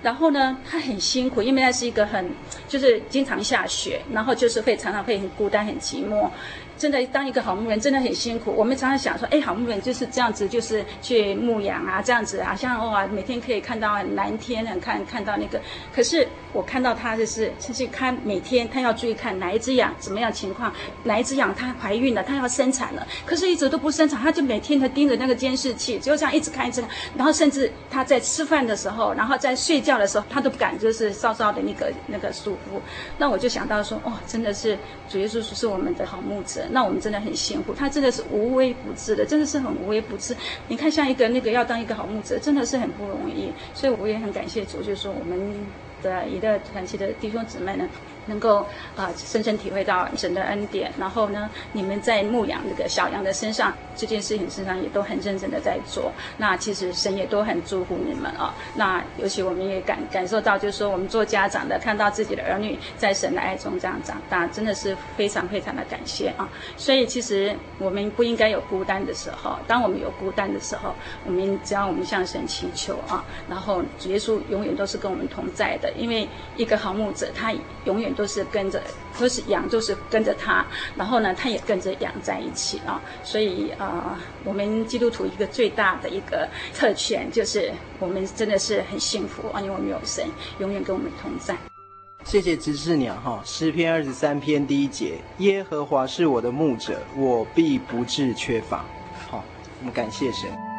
[0.04, 2.30] 然后呢，他很辛苦，因为那是一个很，
[2.68, 6.30] 就是经常下雪，然后就是会常常会很孤单、很寂寞。
[6.78, 8.51] 真的当一个好牧人真的很辛苦。
[8.55, 15.61] 我们常常想说，哎，好牧人就是这样子，就是去牧羊啊，这样子啊，像哇，每天可以看到蓝天，看看到那个。
[15.93, 32.80] 可是我看到他就是，就是看每天他要注意看哪一只羊怎么样情况，哪一只羊它怀孕了，它要生产了，可是一直都不生产，他就每天他盯着那个监视器，就这样一直看一直看，然后甚至他在吃饭的时候，然后在睡觉的时候，他都不敢就是稍稍的那个那个束缚。
[33.17, 36.62] 那我就想到说，哦，真的是主耶稣是我们的好牧者。
[36.72, 40.36] 那我们真的很辛苦，他真的是无微不至的，真的是很无微不至。
[40.68, 43.51] 你看，像一个那个要当一个好牧者，真的是很不容易。
[43.74, 45.39] 所以我也很感谢主，就是说我们
[46.01, 47.88] 的一个团契的弟兄姊妹呢。
[48.26, 48.65] 能够
[48.95, 56.11] 啊、深深体会到神的恩典，然后呢，你们在牧养这个小羊的身上，这件事情身上也都很认真的在做。
[56.38, 58.53] 那其实神也都很祝福你们啊。
[58.76, 66.47] 那尤其我们也感感受到，就是说我们做家长的看到自己的儿女在神的爱中这样长大，真的是非常非常的感谢啊。
[66.78, 69.57] 所以其实我们不应该有孤单的时候。
[69.67, 70.93] 当我们有孤单的时候，
[71.26, 77.51] 我们只要我们向神祈求啊，然后主耶稣永远都是跟我们同在的，因为一个好牧者他
[77.84, 78.12] 永远。
[78.14, 78.82] 都是跟着，
[79.20, 83.01] 都是羊，都是跟着他，然后呢，他也跟着羊在一起啊。
[83.24, 90.26] 所以啊、我们基督徒一个最大的一个特权，就是我们真的是很幸福啊，因为我们有神
[90.59, 91.55] 永远跟我们同在。
[92.24, 98.86] 谢谢执事娘哈，诗篇二十三篇第一节，耶和华是我的牧者，我必不致缺乏。
[99.30, 99.43] 好，
[99.80, 100.72] 我们感谢神。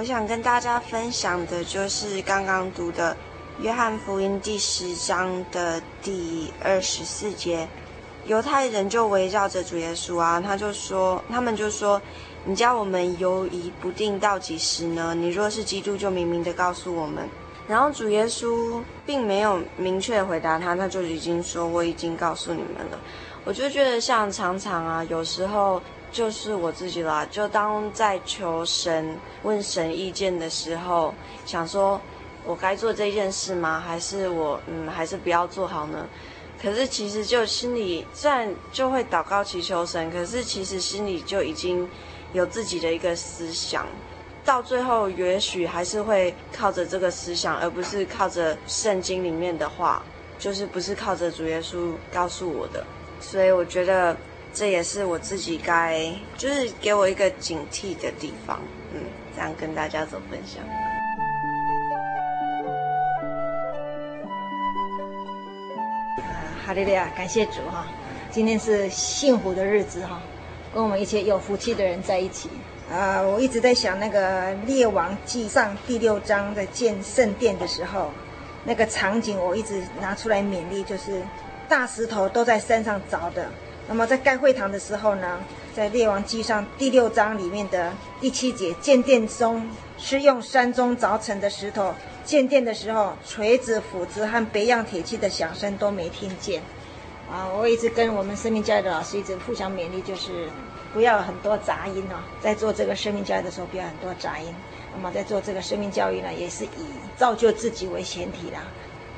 [0.00, 3.14] 我想跟大家分享的就是刚刚读的
[3.62, 7.68] 《约翰福音》第十章的第二十四节，
[8.24, 12.00] 犹太人就围绕着主耶稣啊，他就说，他们就说，
[12.46, 15.14] 你叫我们犹疑不定到几时呢？
[15.14, 17.28] 你若是基督，就明明的告诉我们。
[17.68, 22.98] 然后主耶稣并没有明确回答他，他就已经说，我已经告诉你们了。
[23.44, 25.82] 我就觉得像常常啊，有时候。
[26.12, 31.14] 就是我自己啦，就当在求神、问神意见的时候，
[31.46, 32.00] 想说，
[32.44, 33.78] 我该做这件事吗？
[33.78, 36.06] 还是我嗯，还是不要做好呢？
[36.60, 41.88] 可是其实就心里虽然就会祷告祈求神，可是其实心里就已经
[42.32, 43.86] 有自己的一个思想，
[44.44, 50.02] 到最后也许还是会靠着这个思想，而不是靠着圣经里面的话，
[50.38, 52.84] 就是不是靠着主耶稣告诉我的。
[53.20, 54.16] 所以我觉得。
[54.52, 58.60] 这也是我自己该，就是给我一个警惕的地方，
[58.92, 59.00] 嗯，
[59.34, 60.62] 这样跟大家做分享。
[66.66, 67.86] 哈利利亚，感谢主哈！
[68.30, 70.20] 今天是幸福的日子哈，
[70.74, 72.48] 跟我们一些有福气的人在一起。
[72.92, 78.10] 啊，我一直在想那个《列王记上》第六章的建圣殿的时候，
[78.64, 81.22] 那个场景，我一直拿出来勉励，就是
[81.68, 83.48] 大石头都在山上凿的。
[83.88, 85.40] 那么在盖会堂的时候呢，
[85.74, 89.68] 在列王记上第六章里面的第七节，建殿中
[89.98, 96.62] 是用山中凿成的石头建殿的时候，锤子、斧子和别样铁器的响声都没听见。
[97.28, 100.48] 啊，我一直跟我们生命教育的老师一直互相勉励，就是
[100.92, 104.54] 不要很多杂音啊，在做这个生命教育的时候不要很多杂音。
[104.94, 106.68] 那么在做这个生命教育呢，也是以
[107.16, 108.62] 造就自己为前提啦。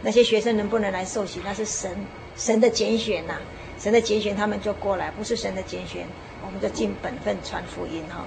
[0.02, 1.90] 那些学生能不能来受洗，那是神
[2.36, 3.34] 神的拣选呐。
[3.82, 6.06] 神的拣选，他们就过来；不是神的拣选，
[6.46, 8.24] 我们就尽本分传福音哈。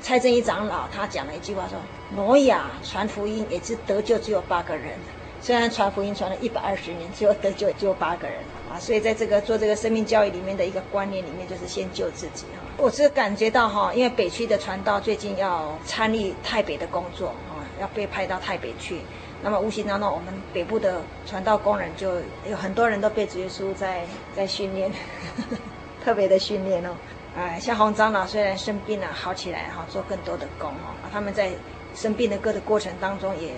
[0.00, 1.76] 蔡正一长老他讲了一句话说
[2.14, 4.96] ：“挪亚传福音也是得救，只有八个人。
[5.40, 8.38] 虽然传福音传了一百二十年，只有得救只有八个人
[8.70, 8.78] 啊。
[8.78, 12.62] 所以在这个做这个生命教育里面的一个观念里面，就是先救自己哈。
[12.76, 19.00] 我是感觉到哈，因为北区的传道最近要参与台北的工作啊，要被派到台北去。”
[19.42, 22.14] 那么无形当中，我们北部的传道工人就
[22.48, 25.56] 有很多人都被主耶稣在在训练，呵 呵
[26.04, 26.90] 特别的训练哦。
[27.36, 30.94] 哎，像洪长老虽然生病了，好起来哈，做更多的工哦。
[31.10, 31.50] 他们在
[31.94, 33.52] 生病的各的过程当中也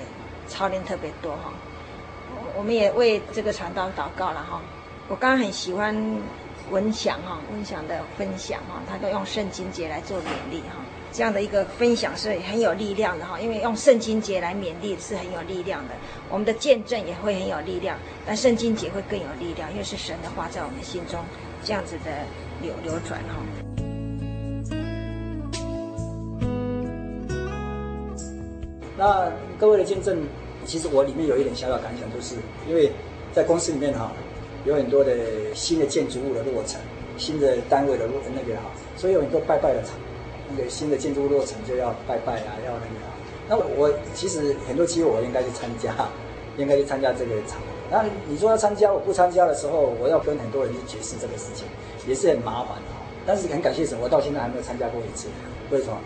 [0.49, 1.53] 操练特别多哈。
[2.57, 4.63] 我们也为这个传道祷告了哈。
[5.09, 5.95] 我刚刚很喜欢
[6.71, 10.77] 文祥哈，文祥的分享哈，他都用圣经节来做勉励哈。
[11.17, 15.95] 这样的一个分享是很有力量的哈，因为用圣经节来勉励是很有力量的，
[16.29, 17.97] 我们的见证也会很有力量，
[18.27, 21.21] 但圣经节会更有力量，因为是神的话在我们心中
[21.63, 22.11] 这样子的
[22.61, 23.37] 流流转哈。
[28.99, 30.19] 那各位的见证，
[30.67, 32.35] 其实我里面有一点小小感想，就是
[32.69, 32.91] 因为
[33.33, 34.11] 在公司里面哈，
[34.65, 35.15] 有很多的
[35.55, 36.81] 新的建筑物的落成，
[37.17, 38.63] 新的单位的落那个哈，
[38.97, 39.93] 所以有很多拜拜的场。
[40.51, 43.13] 那个新的建筑落成就要拜拜啊，要那个啊。
[43.49, 45.95] 那我其实很多机会我应该去参加，
[46.57, 47.67] 应该去参加这个场合。
[47.91, 51.67] 那你说要参加，我不参加的时候，我要跟很多人去解释这个事情，
[52.07, 52.93] 也是很麻烦的。
[53.27, 55.29] 但是很感谢什么，我到现在还没有参加过一次。
[55.71, 55.99] 为什么？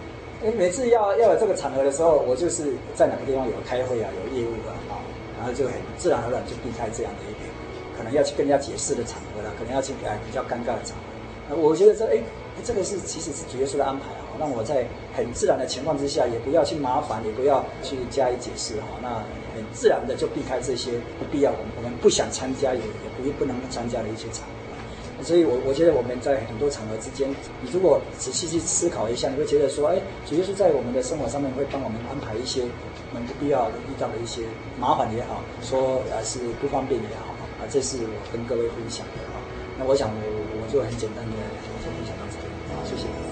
[0.43, 4.99] 因为每次要要有这个场合的时候，我就是在哪个地方有开会啊，有业务啊，啊，
[5.39, 7.47] 然后就很自然而然就避开这样的一个
[7.97, 11.07] 可能要去跟人家解释的场合了，可能要去哎比较尴尬的场合。
[11.51, 12.19] 那我觉得这，哎。
[12.65, 19.09] 这个是其实是主耶稣的安排啊，让我在很自然的情况之下，也不要去麻烦，也不要去加以解释哈，那
[19.55, 24.55] 很自然的就避开这些不必要，我们我们不想参加也也不不能参加的一些场合。
[25.21, 27.29] 所以我我觉得我们在很多场合之间，
[27.61, 34.43] 你如果仔细去思考一下，你会觉得说，哎，主耶稣在我们的生活上面会帮我们安排一些我们不必要的遇到的一些
[34.79, 39.43] 麻烦也好，说啊是不方便也好啊，这是我跟各位分享的啊。
[39.77, 40.23] 那我想我
[40.63, 41.35] 我就很简单的
[41.67, 42.79] 就分享到这里啊。
[42.87, 43.28] 谢谢。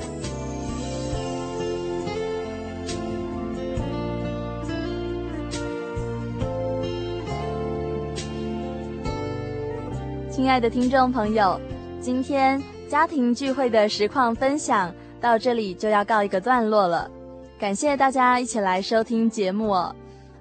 [10.46, 11.60] 亲爱的听众朋友，
[12.00, 17.10] 今天家庭聚会的实况分享到这里就要告一个段落了。
[17.58, 19.92] 感谢大家一起来收听节目哦。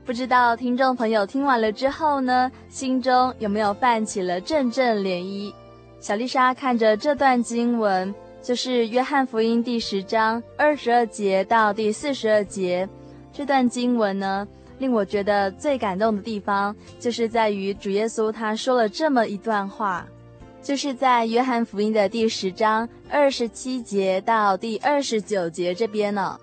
[0.06, 5.52] 不知道听众朋友听完了之后呢，心中有没有泛起了阵阵涟漪？
[6.00, 8.14] 小丽莎看着这段经文。
[8.44, 12.88] 就是约翰福音第十章二十二节到第四十二节
[13.34, 14.48] 这段经文呢，
[14.78, 20.06] 令我觉得最感动的地方，就是在于主耶稣他说了这么一段话，
[20.62, 26.38] 就是在约翰福音的第十章二十七节到第二十九节这边呢。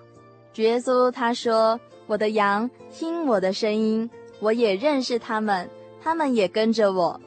[0.53, 4.09] 主耶稣他说：“我的羊听我的声音，
[4.39, 5.69] 我也认识他们，
[6.01, 7.19] 他们也跟着我，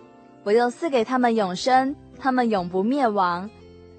[0.44, 3.48] 我又赐给他们永生，他们永不灭亡。”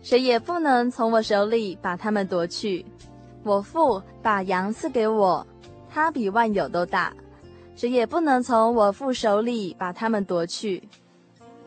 [0.03, 2.85] 谁也不能从我手里把他们夺去。
[3.43, 5.45] 我父把羊赐给我，
[5.97, 7.11] 他比万有都大，
[7.75, 10.87] 谁也不能从我父手里把他们夺去。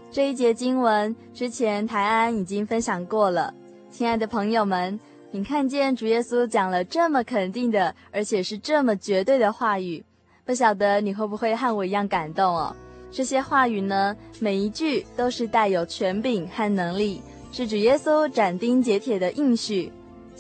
[0.09, 3.53] 这一节经文之前台安已经分享过了。
[3.91, 5.01] 亲爱的朋友们，
[5.33, 10.05] 你看见主耶稣讲了这么肯定的，而且是这么绝对的话语，
[10.45, 12.73] 不晓得你会不会和我一样感动哦？
[13.11, 17.21] 这些话语呢，每一句都是带有权柄和能力。
[17.51, 19.91] 是主耶稣斩钉截铁的应许，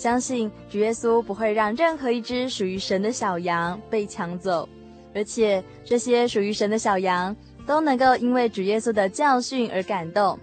[0.01, 4.67] 相信主耶稣不会让任何一只属于神的小羊被抢走，
[5.15, 7.37] 而且这些属于神的小羊
[7.67, 10.39] 都能够因为主耶稣的教训而感动，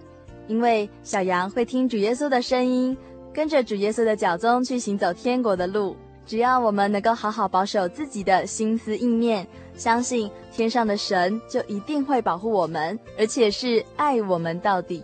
[0.46, 2.96] 因为小羊会听主耶稣的声音，
[3.34, 5.96] 跟着主耶稣的脚踪去行走天国的路。
[6.24, 9.44] 只要我们能够好好保守自己的心思意念，
[9.74, 15.02] 相信天上的神就一定会保护我们，而且是爱我们到底。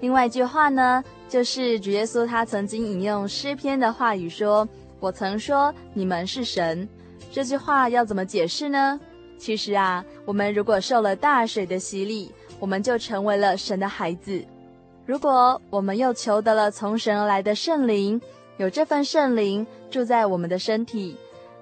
[0.00, 4.66] 另外一句话呢，就是主耶稣他曾经引用诗篇的话语说
[4.98, 6.88] ：“我曾说你们是神。”
[7.30, 8.98] 这句话要怎么解释呢？
[9.38, 14.42] 其实啊，我们如果受了大水的洗礼，我们就成为了神的孩子；
[15.04, 18.20] 如果我们又求得了从神而来的圣灵，
[18.56, 21.16] 有这份圣灵住在我们的身体，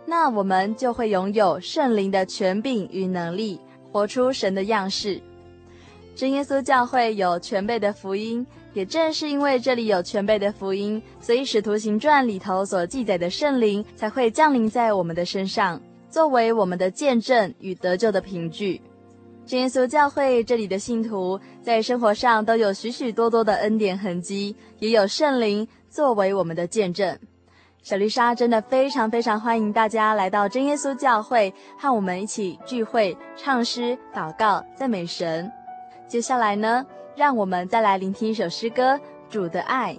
[0.07, 3.61] 那我们就会拥有圣灵的权柄与能力，
[3.93, 5.21] 活出神的样式。
[6.15, 8.47] 真耶稣教会有全备的福音，
[8.77, 18.83] 也正是因为这里有全辈的福音，所以《使徒行传》里头所记载的圣灵才会降临在我们的身上，作为我们的见证与得救的凭据。
[19.47, 27.19] 真耶稣教会这里的信徒在生活上都有许许多多的恩典痕迹，也有圣灵作为我们的见证。
[27.83, 35.51] 小丽莎真的非常非常欢迎大家来到真耶稣教会，和我们一起聚会、唱诗、祷告、赞美神。
[36.07, 36.85] 接下来呢，
[37.17, 38.95] 让我们再来聆听一首诗歌
[39.31, 39.95] 《主的爱》。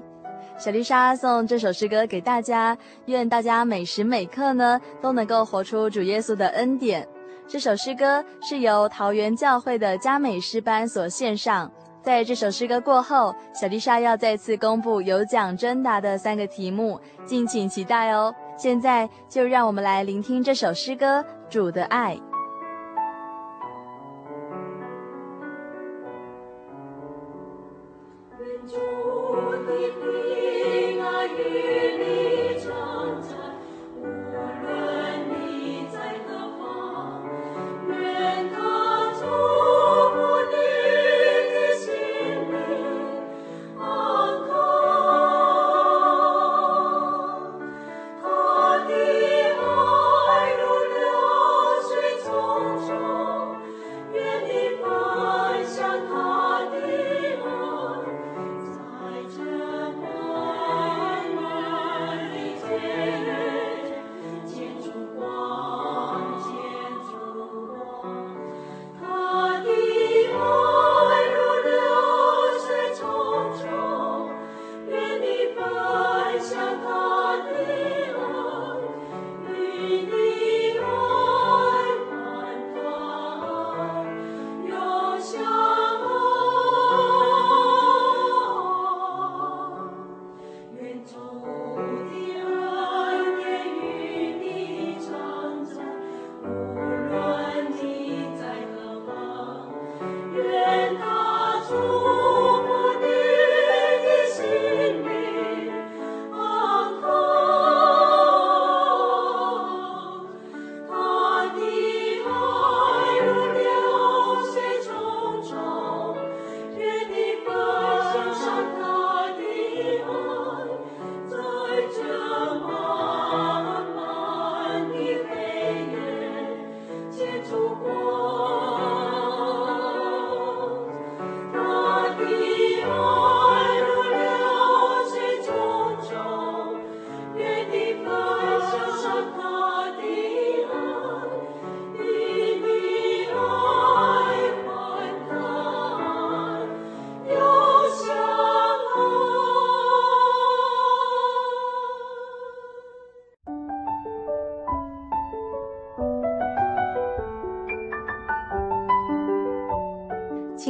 [0.56, 7.08] 小丽莎送这首诗歌给大家，愿大家每时每刻呢都能够活出主耶稣的恩典。
[7.48, 11.72] 这首诗歌是由桃园教会的佳美诗班所献上。
[12.04, 18.34] 在这首诗歌过后，小丽莎要再次公布有奖征答的三个题目，敬请期待哦。
[18.56, 22.16] 现在就让我们来聆听这首诗歌《主的爱》。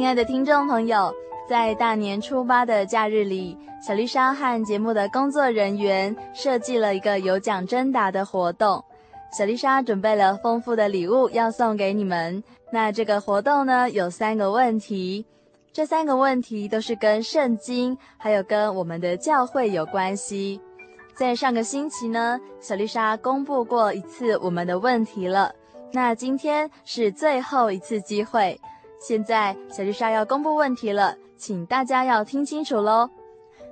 [0.08, 1.14] 亲爱的听众朋友，
[1.46, 3.54] 在大年初八的假日里，
[3.86, 8.82] 小丽莎和节目的工作人员设计了一个有奖征答的活动。
[9.36, 12.42] 小丽莎准备了丰富的礼物要送给你们。
[12.72, 15.26] 那这个活动呢，有三个问题，
[15.74, 20.58] 这三个问题都是跟圣经还有跟我们的教会有关系。
[21.14, 25.54] 在上个星期呢，小丽莎公布过一次我们的问题了。
[25.92, 28.58] 那今天是最后一次机会，
[28.98, 33.08] 现在小丽莎要公布问题了，请大家要听清楚喽。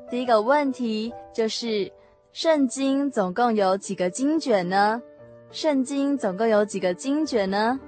[0.08, 1.90] 第一个问题就是，
[2.32, 5.02] 圣经总共有几个经卷呢？
[5.50, 7.78] 圣经总共有几个经卷呢？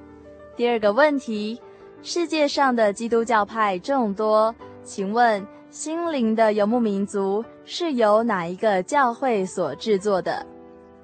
[0.56, 1.60] 第二个问题，
[2.02, 10.44] 世界上的基督教派众多，请问心灵的游牧民族是由哪一个教会所制作的？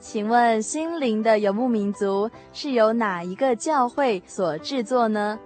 [0.00, 5.38] 请问心灵的游牧民族是由哪一个教会所制作呢？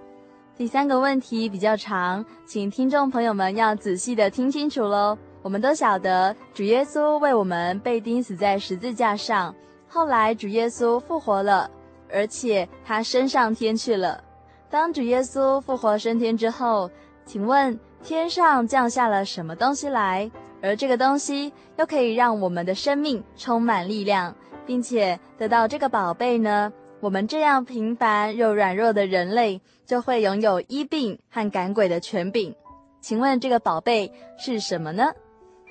[0.59, 5.17] 第三个问题比较长，请听众朋友们要仔细的听清楚喽。
[5.41, 9.55] 我们都晓得主耶稣为我们被钉死在十字架上，
[9.87, 11.71] 后来主耶稣复活了，
[12.11, 14.21] 而且他升上天去了。
[14.69, 16.91] 当主耶稣复活升天之后，
[17.23, 20.29] 请问天上降下了什么东西来？
[20.61, 24.35] 而这个东西又可以让我们的生命充满力量。
[24.65, 26.71] 并且得到这个宝贝呢，
[27.01, 32.53] 我们这样平凡又软弱的人类就会拥有医病和赶鬼的权柄。
[32.99, 35.13] 请问这个宝贝是什么呢？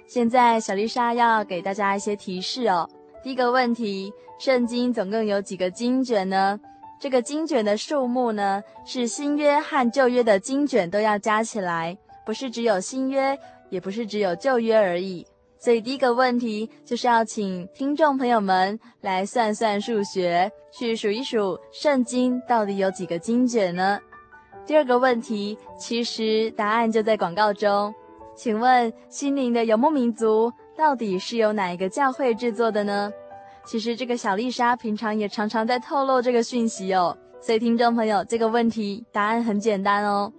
[0.06, 2.88] 现在小丽莎要给大家一些提示哦。
[3.22, 6.58] 第一个问题，圣经总共有几个经卷呢？
[6.98, 15.26] 这个经卷的数目呢，是新约和旧约的经卷都要加起来，不是只有新约，也不是只有旧约而已。
[15.60, 23.98] 所以第一个问题就是要请听众朋友们来算算数学，去数一数圣经到底有几个经卷呢？
[24.64, 27.92] 第二个问题，其实答案就在广告中。
[28.36, 33.12] 请问心灵的游牧民族到底是由哪一个教会制作的呢？
[33.66, 37.18] 其实这个小丽莎平常也常常在透露这个讯息哦。
[37.40, 40.32] 所以听众朋友，这个问题答案很简单哦。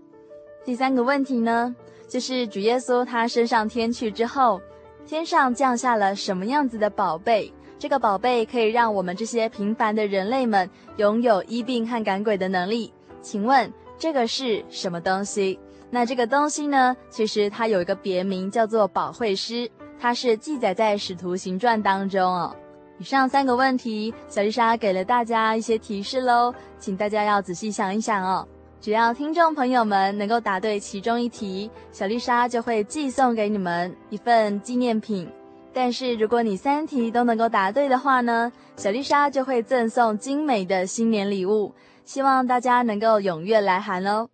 [0.63, 1.75] 第三个问题呢，
[2.07, 4.61] 就是主耶稣他升上天去之后。
[5.09, 7.51] 天上降下了什么样子的宝贝？
[7.79, 12.93] 这个宝贝可以让我们这些平凡的人类们拥有医病和赶鬼的能力。
[13.19, 15.59] 请问这个是什么东西？
[15.89, 16.95] 那这个东西呢？
[17.09, 19.67] 其实它有一个别名，叫做保惠师，
[19.99, 22.55] 它是记载在《使徒行传》当中哦。
[22.99, 28.47] 以上三个问题，小丽莎给了大家一些提示喽，请大家要仔细想一想哦。
[28.81, 35.29] 只要听众朋友们能够答对其中一题，小丽莎就会寄送给你们一份纪念品。
[35.73, 41.73] 但是如果你三题都能够答对的话呢，小丽莎就会赠送精美的新年礼物。
[42.05, 44.29] 希望大家能够踊跃来函哦。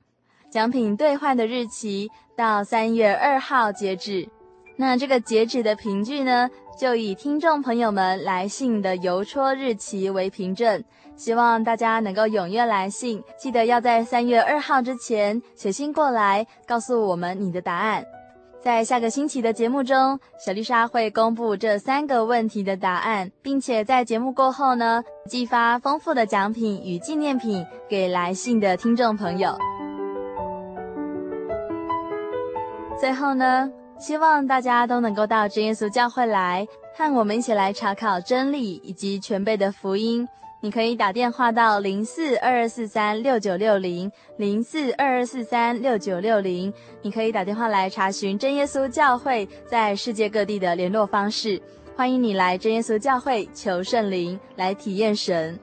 [0.50, 4.30] 奖品兑换的日期到三月二号截止。
[4.78, 10.82] 那这个截止的凭据呢，就以听众朋友们来信的邮戳日期为凭证。
[11.16, 18.06] 希望大家能够踊跃来信，记得要在三月二号之前写信过来，告诉我们你的答案。
[18.62, 29.56] 在下个星期的节目中，小丽莎会公布这三个问题的答案，并且在节目过后呢，寄发丰富的奖品与纪念品给来信的听众朋友。
[33.00, 40.28] 最后呢，希望大家都能够到真耶稣教会来，和我们一起来查考真理以及全备的福音。
[40.66, 51.62] 你可以打电话到零四二二四三六九六零零四二二四三六九六零，你可以打电话来查询真耶稣教会在世界各地的联络方式。
[51.96, 55.60] 欢迎你来真耶稣教会求圣灵，来体验神。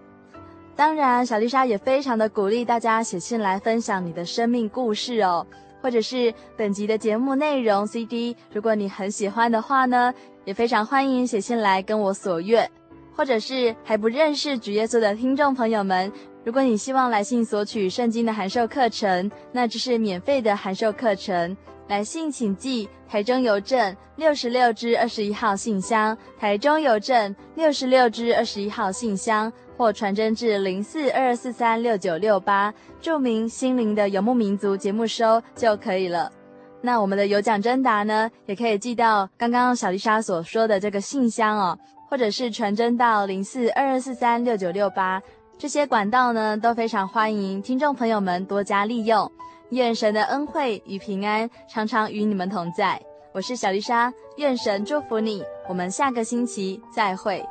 [0.76, 5.44] 当然，小丽莎也非常的鼓励大家写信来分享你的生命故事哦，
[5.82, 12.70] 或者是本集的节目内容 CD，如果你很喜欢的话呢，也非常欢迎写信来跟我索阅。
[13.14, 16.10] 或者是还不认识主耶稣的听众朋友们，
[16.44, 21.56] 如果你希望来信索取圣经的函授课程，那这是免费的函授课程。
[21.88, 36.32] 来信请寄台中邮政六十六支二十一号信箱，台中邮政六十六支二十一号信箱，或传真至零四二四三六九六八，注明“心灵的游牧民族”节目收就可以了。
[36.80, 41.78] 那我们的有奖征答呢，也可以寄到刚刚小丽莎所说的这个信箱哦。
[42.12, 45.18] 或者是传真到零四二二四三六九六八
[45.56, 49.32] 这些管道呢都非常欢迎听众朋友们多加利用。
[49.70, 53.00] 愿神的恩惠与平安常常与你们同在。
[53.32, 57.42] 我是小丽莎愿神祝福你我们下个星期再会。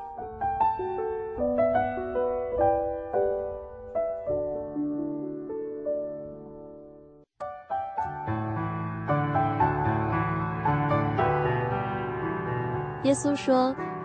[13.03, 13.75] 耶稣说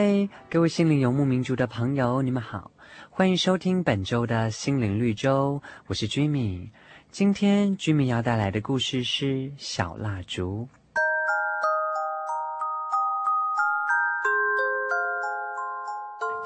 [0.00, 2.70] 嗨，各位心灵游牧民族的朋友，你们好，
[3.10, 6.68] 欢迎收听本周的心灵绿洲，我是 Jimmy。
[7.10, 10.68] 今天 Jimmy 要带来的故事是小蜡烛。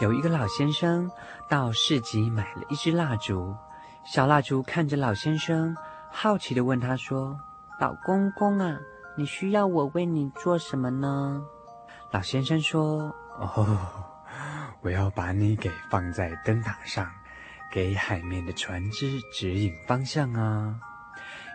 [0.00, 1.10] 有一个老先生
[1.46, 3.54] 到市集买了一支蜡烛，
[4.02, 5.76] 小蜡烛看着老先生，
[6.10, 7.38] 好奇地问他说
[7.78, 8.80] ：“老公公啊，
[9.14, 11.44] 你需要我为你做什么呢？”
[12.12, 13.14] 老先生说。
[13.38, 13.78] 哦，
[14.82, 17.10] 我要把你给放在灯塔上，
[17.70, 20.78] 给海面的船只指引方向啊！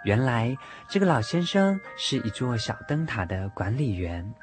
[0.04, 0.56] 原来
[0.88, 4.34] 这个老先生是一座小灯塔的管理员。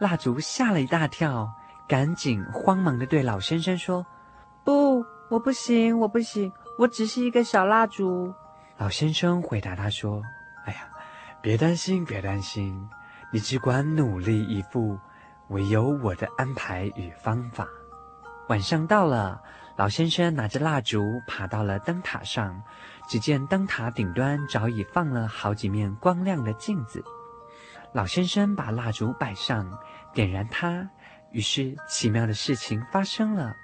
[0.00, 1.52] 蜡烛吓了一大跳，
[1.88, 4.06] 赶紧慌忙地对老先生说
[4.64, 8.32] ：“不，我不行，我不行，我只是一个小蜡烛。”
[8.78, 10.22] 老先生回答他说
[10.64, 10.88] ：“哎呀，
[11.42, 12.88] 别担心，别担心，
[13.32, 14.98] 你只管努力以赴。”
[15.48, 17.66] 唯有我的安排与方法。
[18.48, 19.42] 晚上到了，
[19.76, 22.62] 老先生拿着蜡烛爬到了灯塔上，
[23.08, 27.04] 只见灯塔顶端早已放了好几面光亮的镜子。
[27.92, 29.70] 老先生把蜡烛摆上，
[30.14, 30.88] 点燃它，
[31.30, 33.54] 于是奇妙的事情发生了。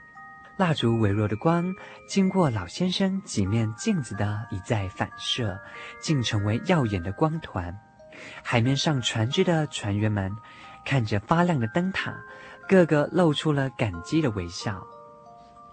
[0.56, 1.74] 蜡烛微弱的光
[2.08, 5.58] 经过老先生几面镜子的一再反射，
[6.00, 7.74] 竟成为耀眼的光团。
[8.42, 10.30] 海面上船只的船员们。
[10.84, 12.14] 看着发亮的灯塔，
[12.68, 14.86] 个个露出了感激的微笑。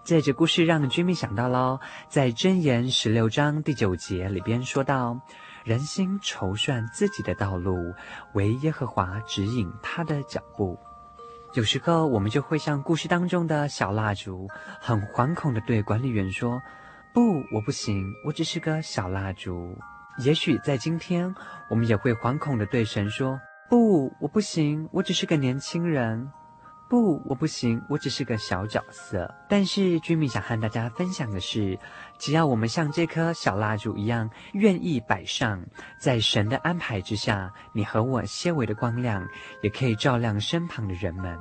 [0.04, 5.16] 这节故事让居民想到喽，在箴言十六章第九节里边说到
[5.62, 7.94] ：“人心筹算自己的道路，
[8.32, 10.76] 唯耶和华指引他的脚步。”
[11.54, 14.48] 有时候我们就会像故事当中的小蜡烛，
[14.80, 16.60] 很惶恐地对管理员说
[17.14, 19.78] ：“不，我不行，我只是个小蜡烛。”
[20.24, 21.32] 也许在今天，
[21.70, 23.38] 我们也会惶恐地对神说。
[23.72, 26.30] 不，我不行，我只是个年轻人。
[26.90, 29.34] 不，我不行，我只是个小角色。
[29.48, 31.78] 但是，君米想和大家分享的是，
[32.18, 35.64] 只要我们像这颗小蜡烛一样，愿意摆上，
[35.98, 39.26] 在神的安排之下，你和我些微的光亮，
[39.62, 41.38] 也可以照亮身旁的人们。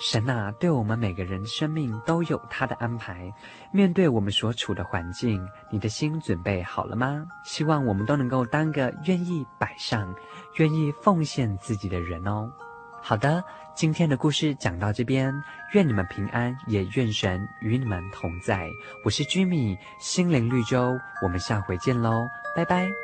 [0.00, 3.32] 神啊，对我们每个人生命都有他的安排。
[3.72, 7.24] 面对我们所处的环境，你的心准备好了吗？
[7.44, 10.14] 希望我们都能够当个愿意摆上、
[10.56, 12.50] 愿意奉献自己的人哦。
[13.00, 15.32] 好的，今天的故事讲到这边，
[15.72, 18.68] 愿你们平安，也愿神与你们同在。
[19.04, 22.26] 我是居米，心灵绿洲，我们下回见喽，
[22.56, 23.03] 拜拜。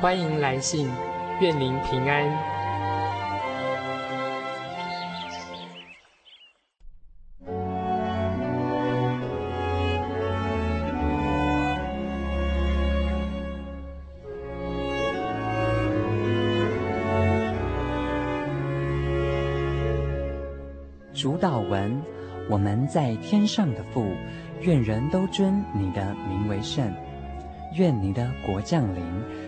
[0.00, 0.88] 欢迎来信，
[1.40, 2.24] 愿您平安。
[21.12, 22.00] 主祷文：
[22.48, 24.06] 我们在天上的父，
[24.60, 26.88] 愿人都尊你的名为圣，
[27.74, 29.47] 愿你的国降临。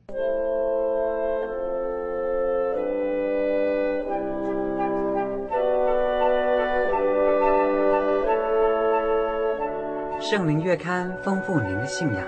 [10.31, 12.25] 圣灵月刊丰富您的信仰，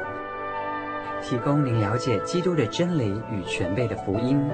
[1.21, 4.45] 提供您了解基督的真理与全备的福音。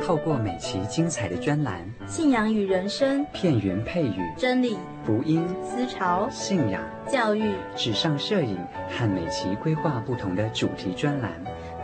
[0.00, 8.56] 透过每期精彩的专栏，信仰与人生，片源配语，真理，福音，思潮，信仰，教育，纸上摄影，
[8.88, 11.32] 和每期规划不同的主题专栏，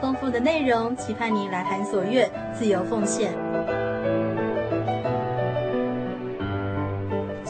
[0.00, 3.34] 丰富的内容，期盼您来函所阅，自由奉献。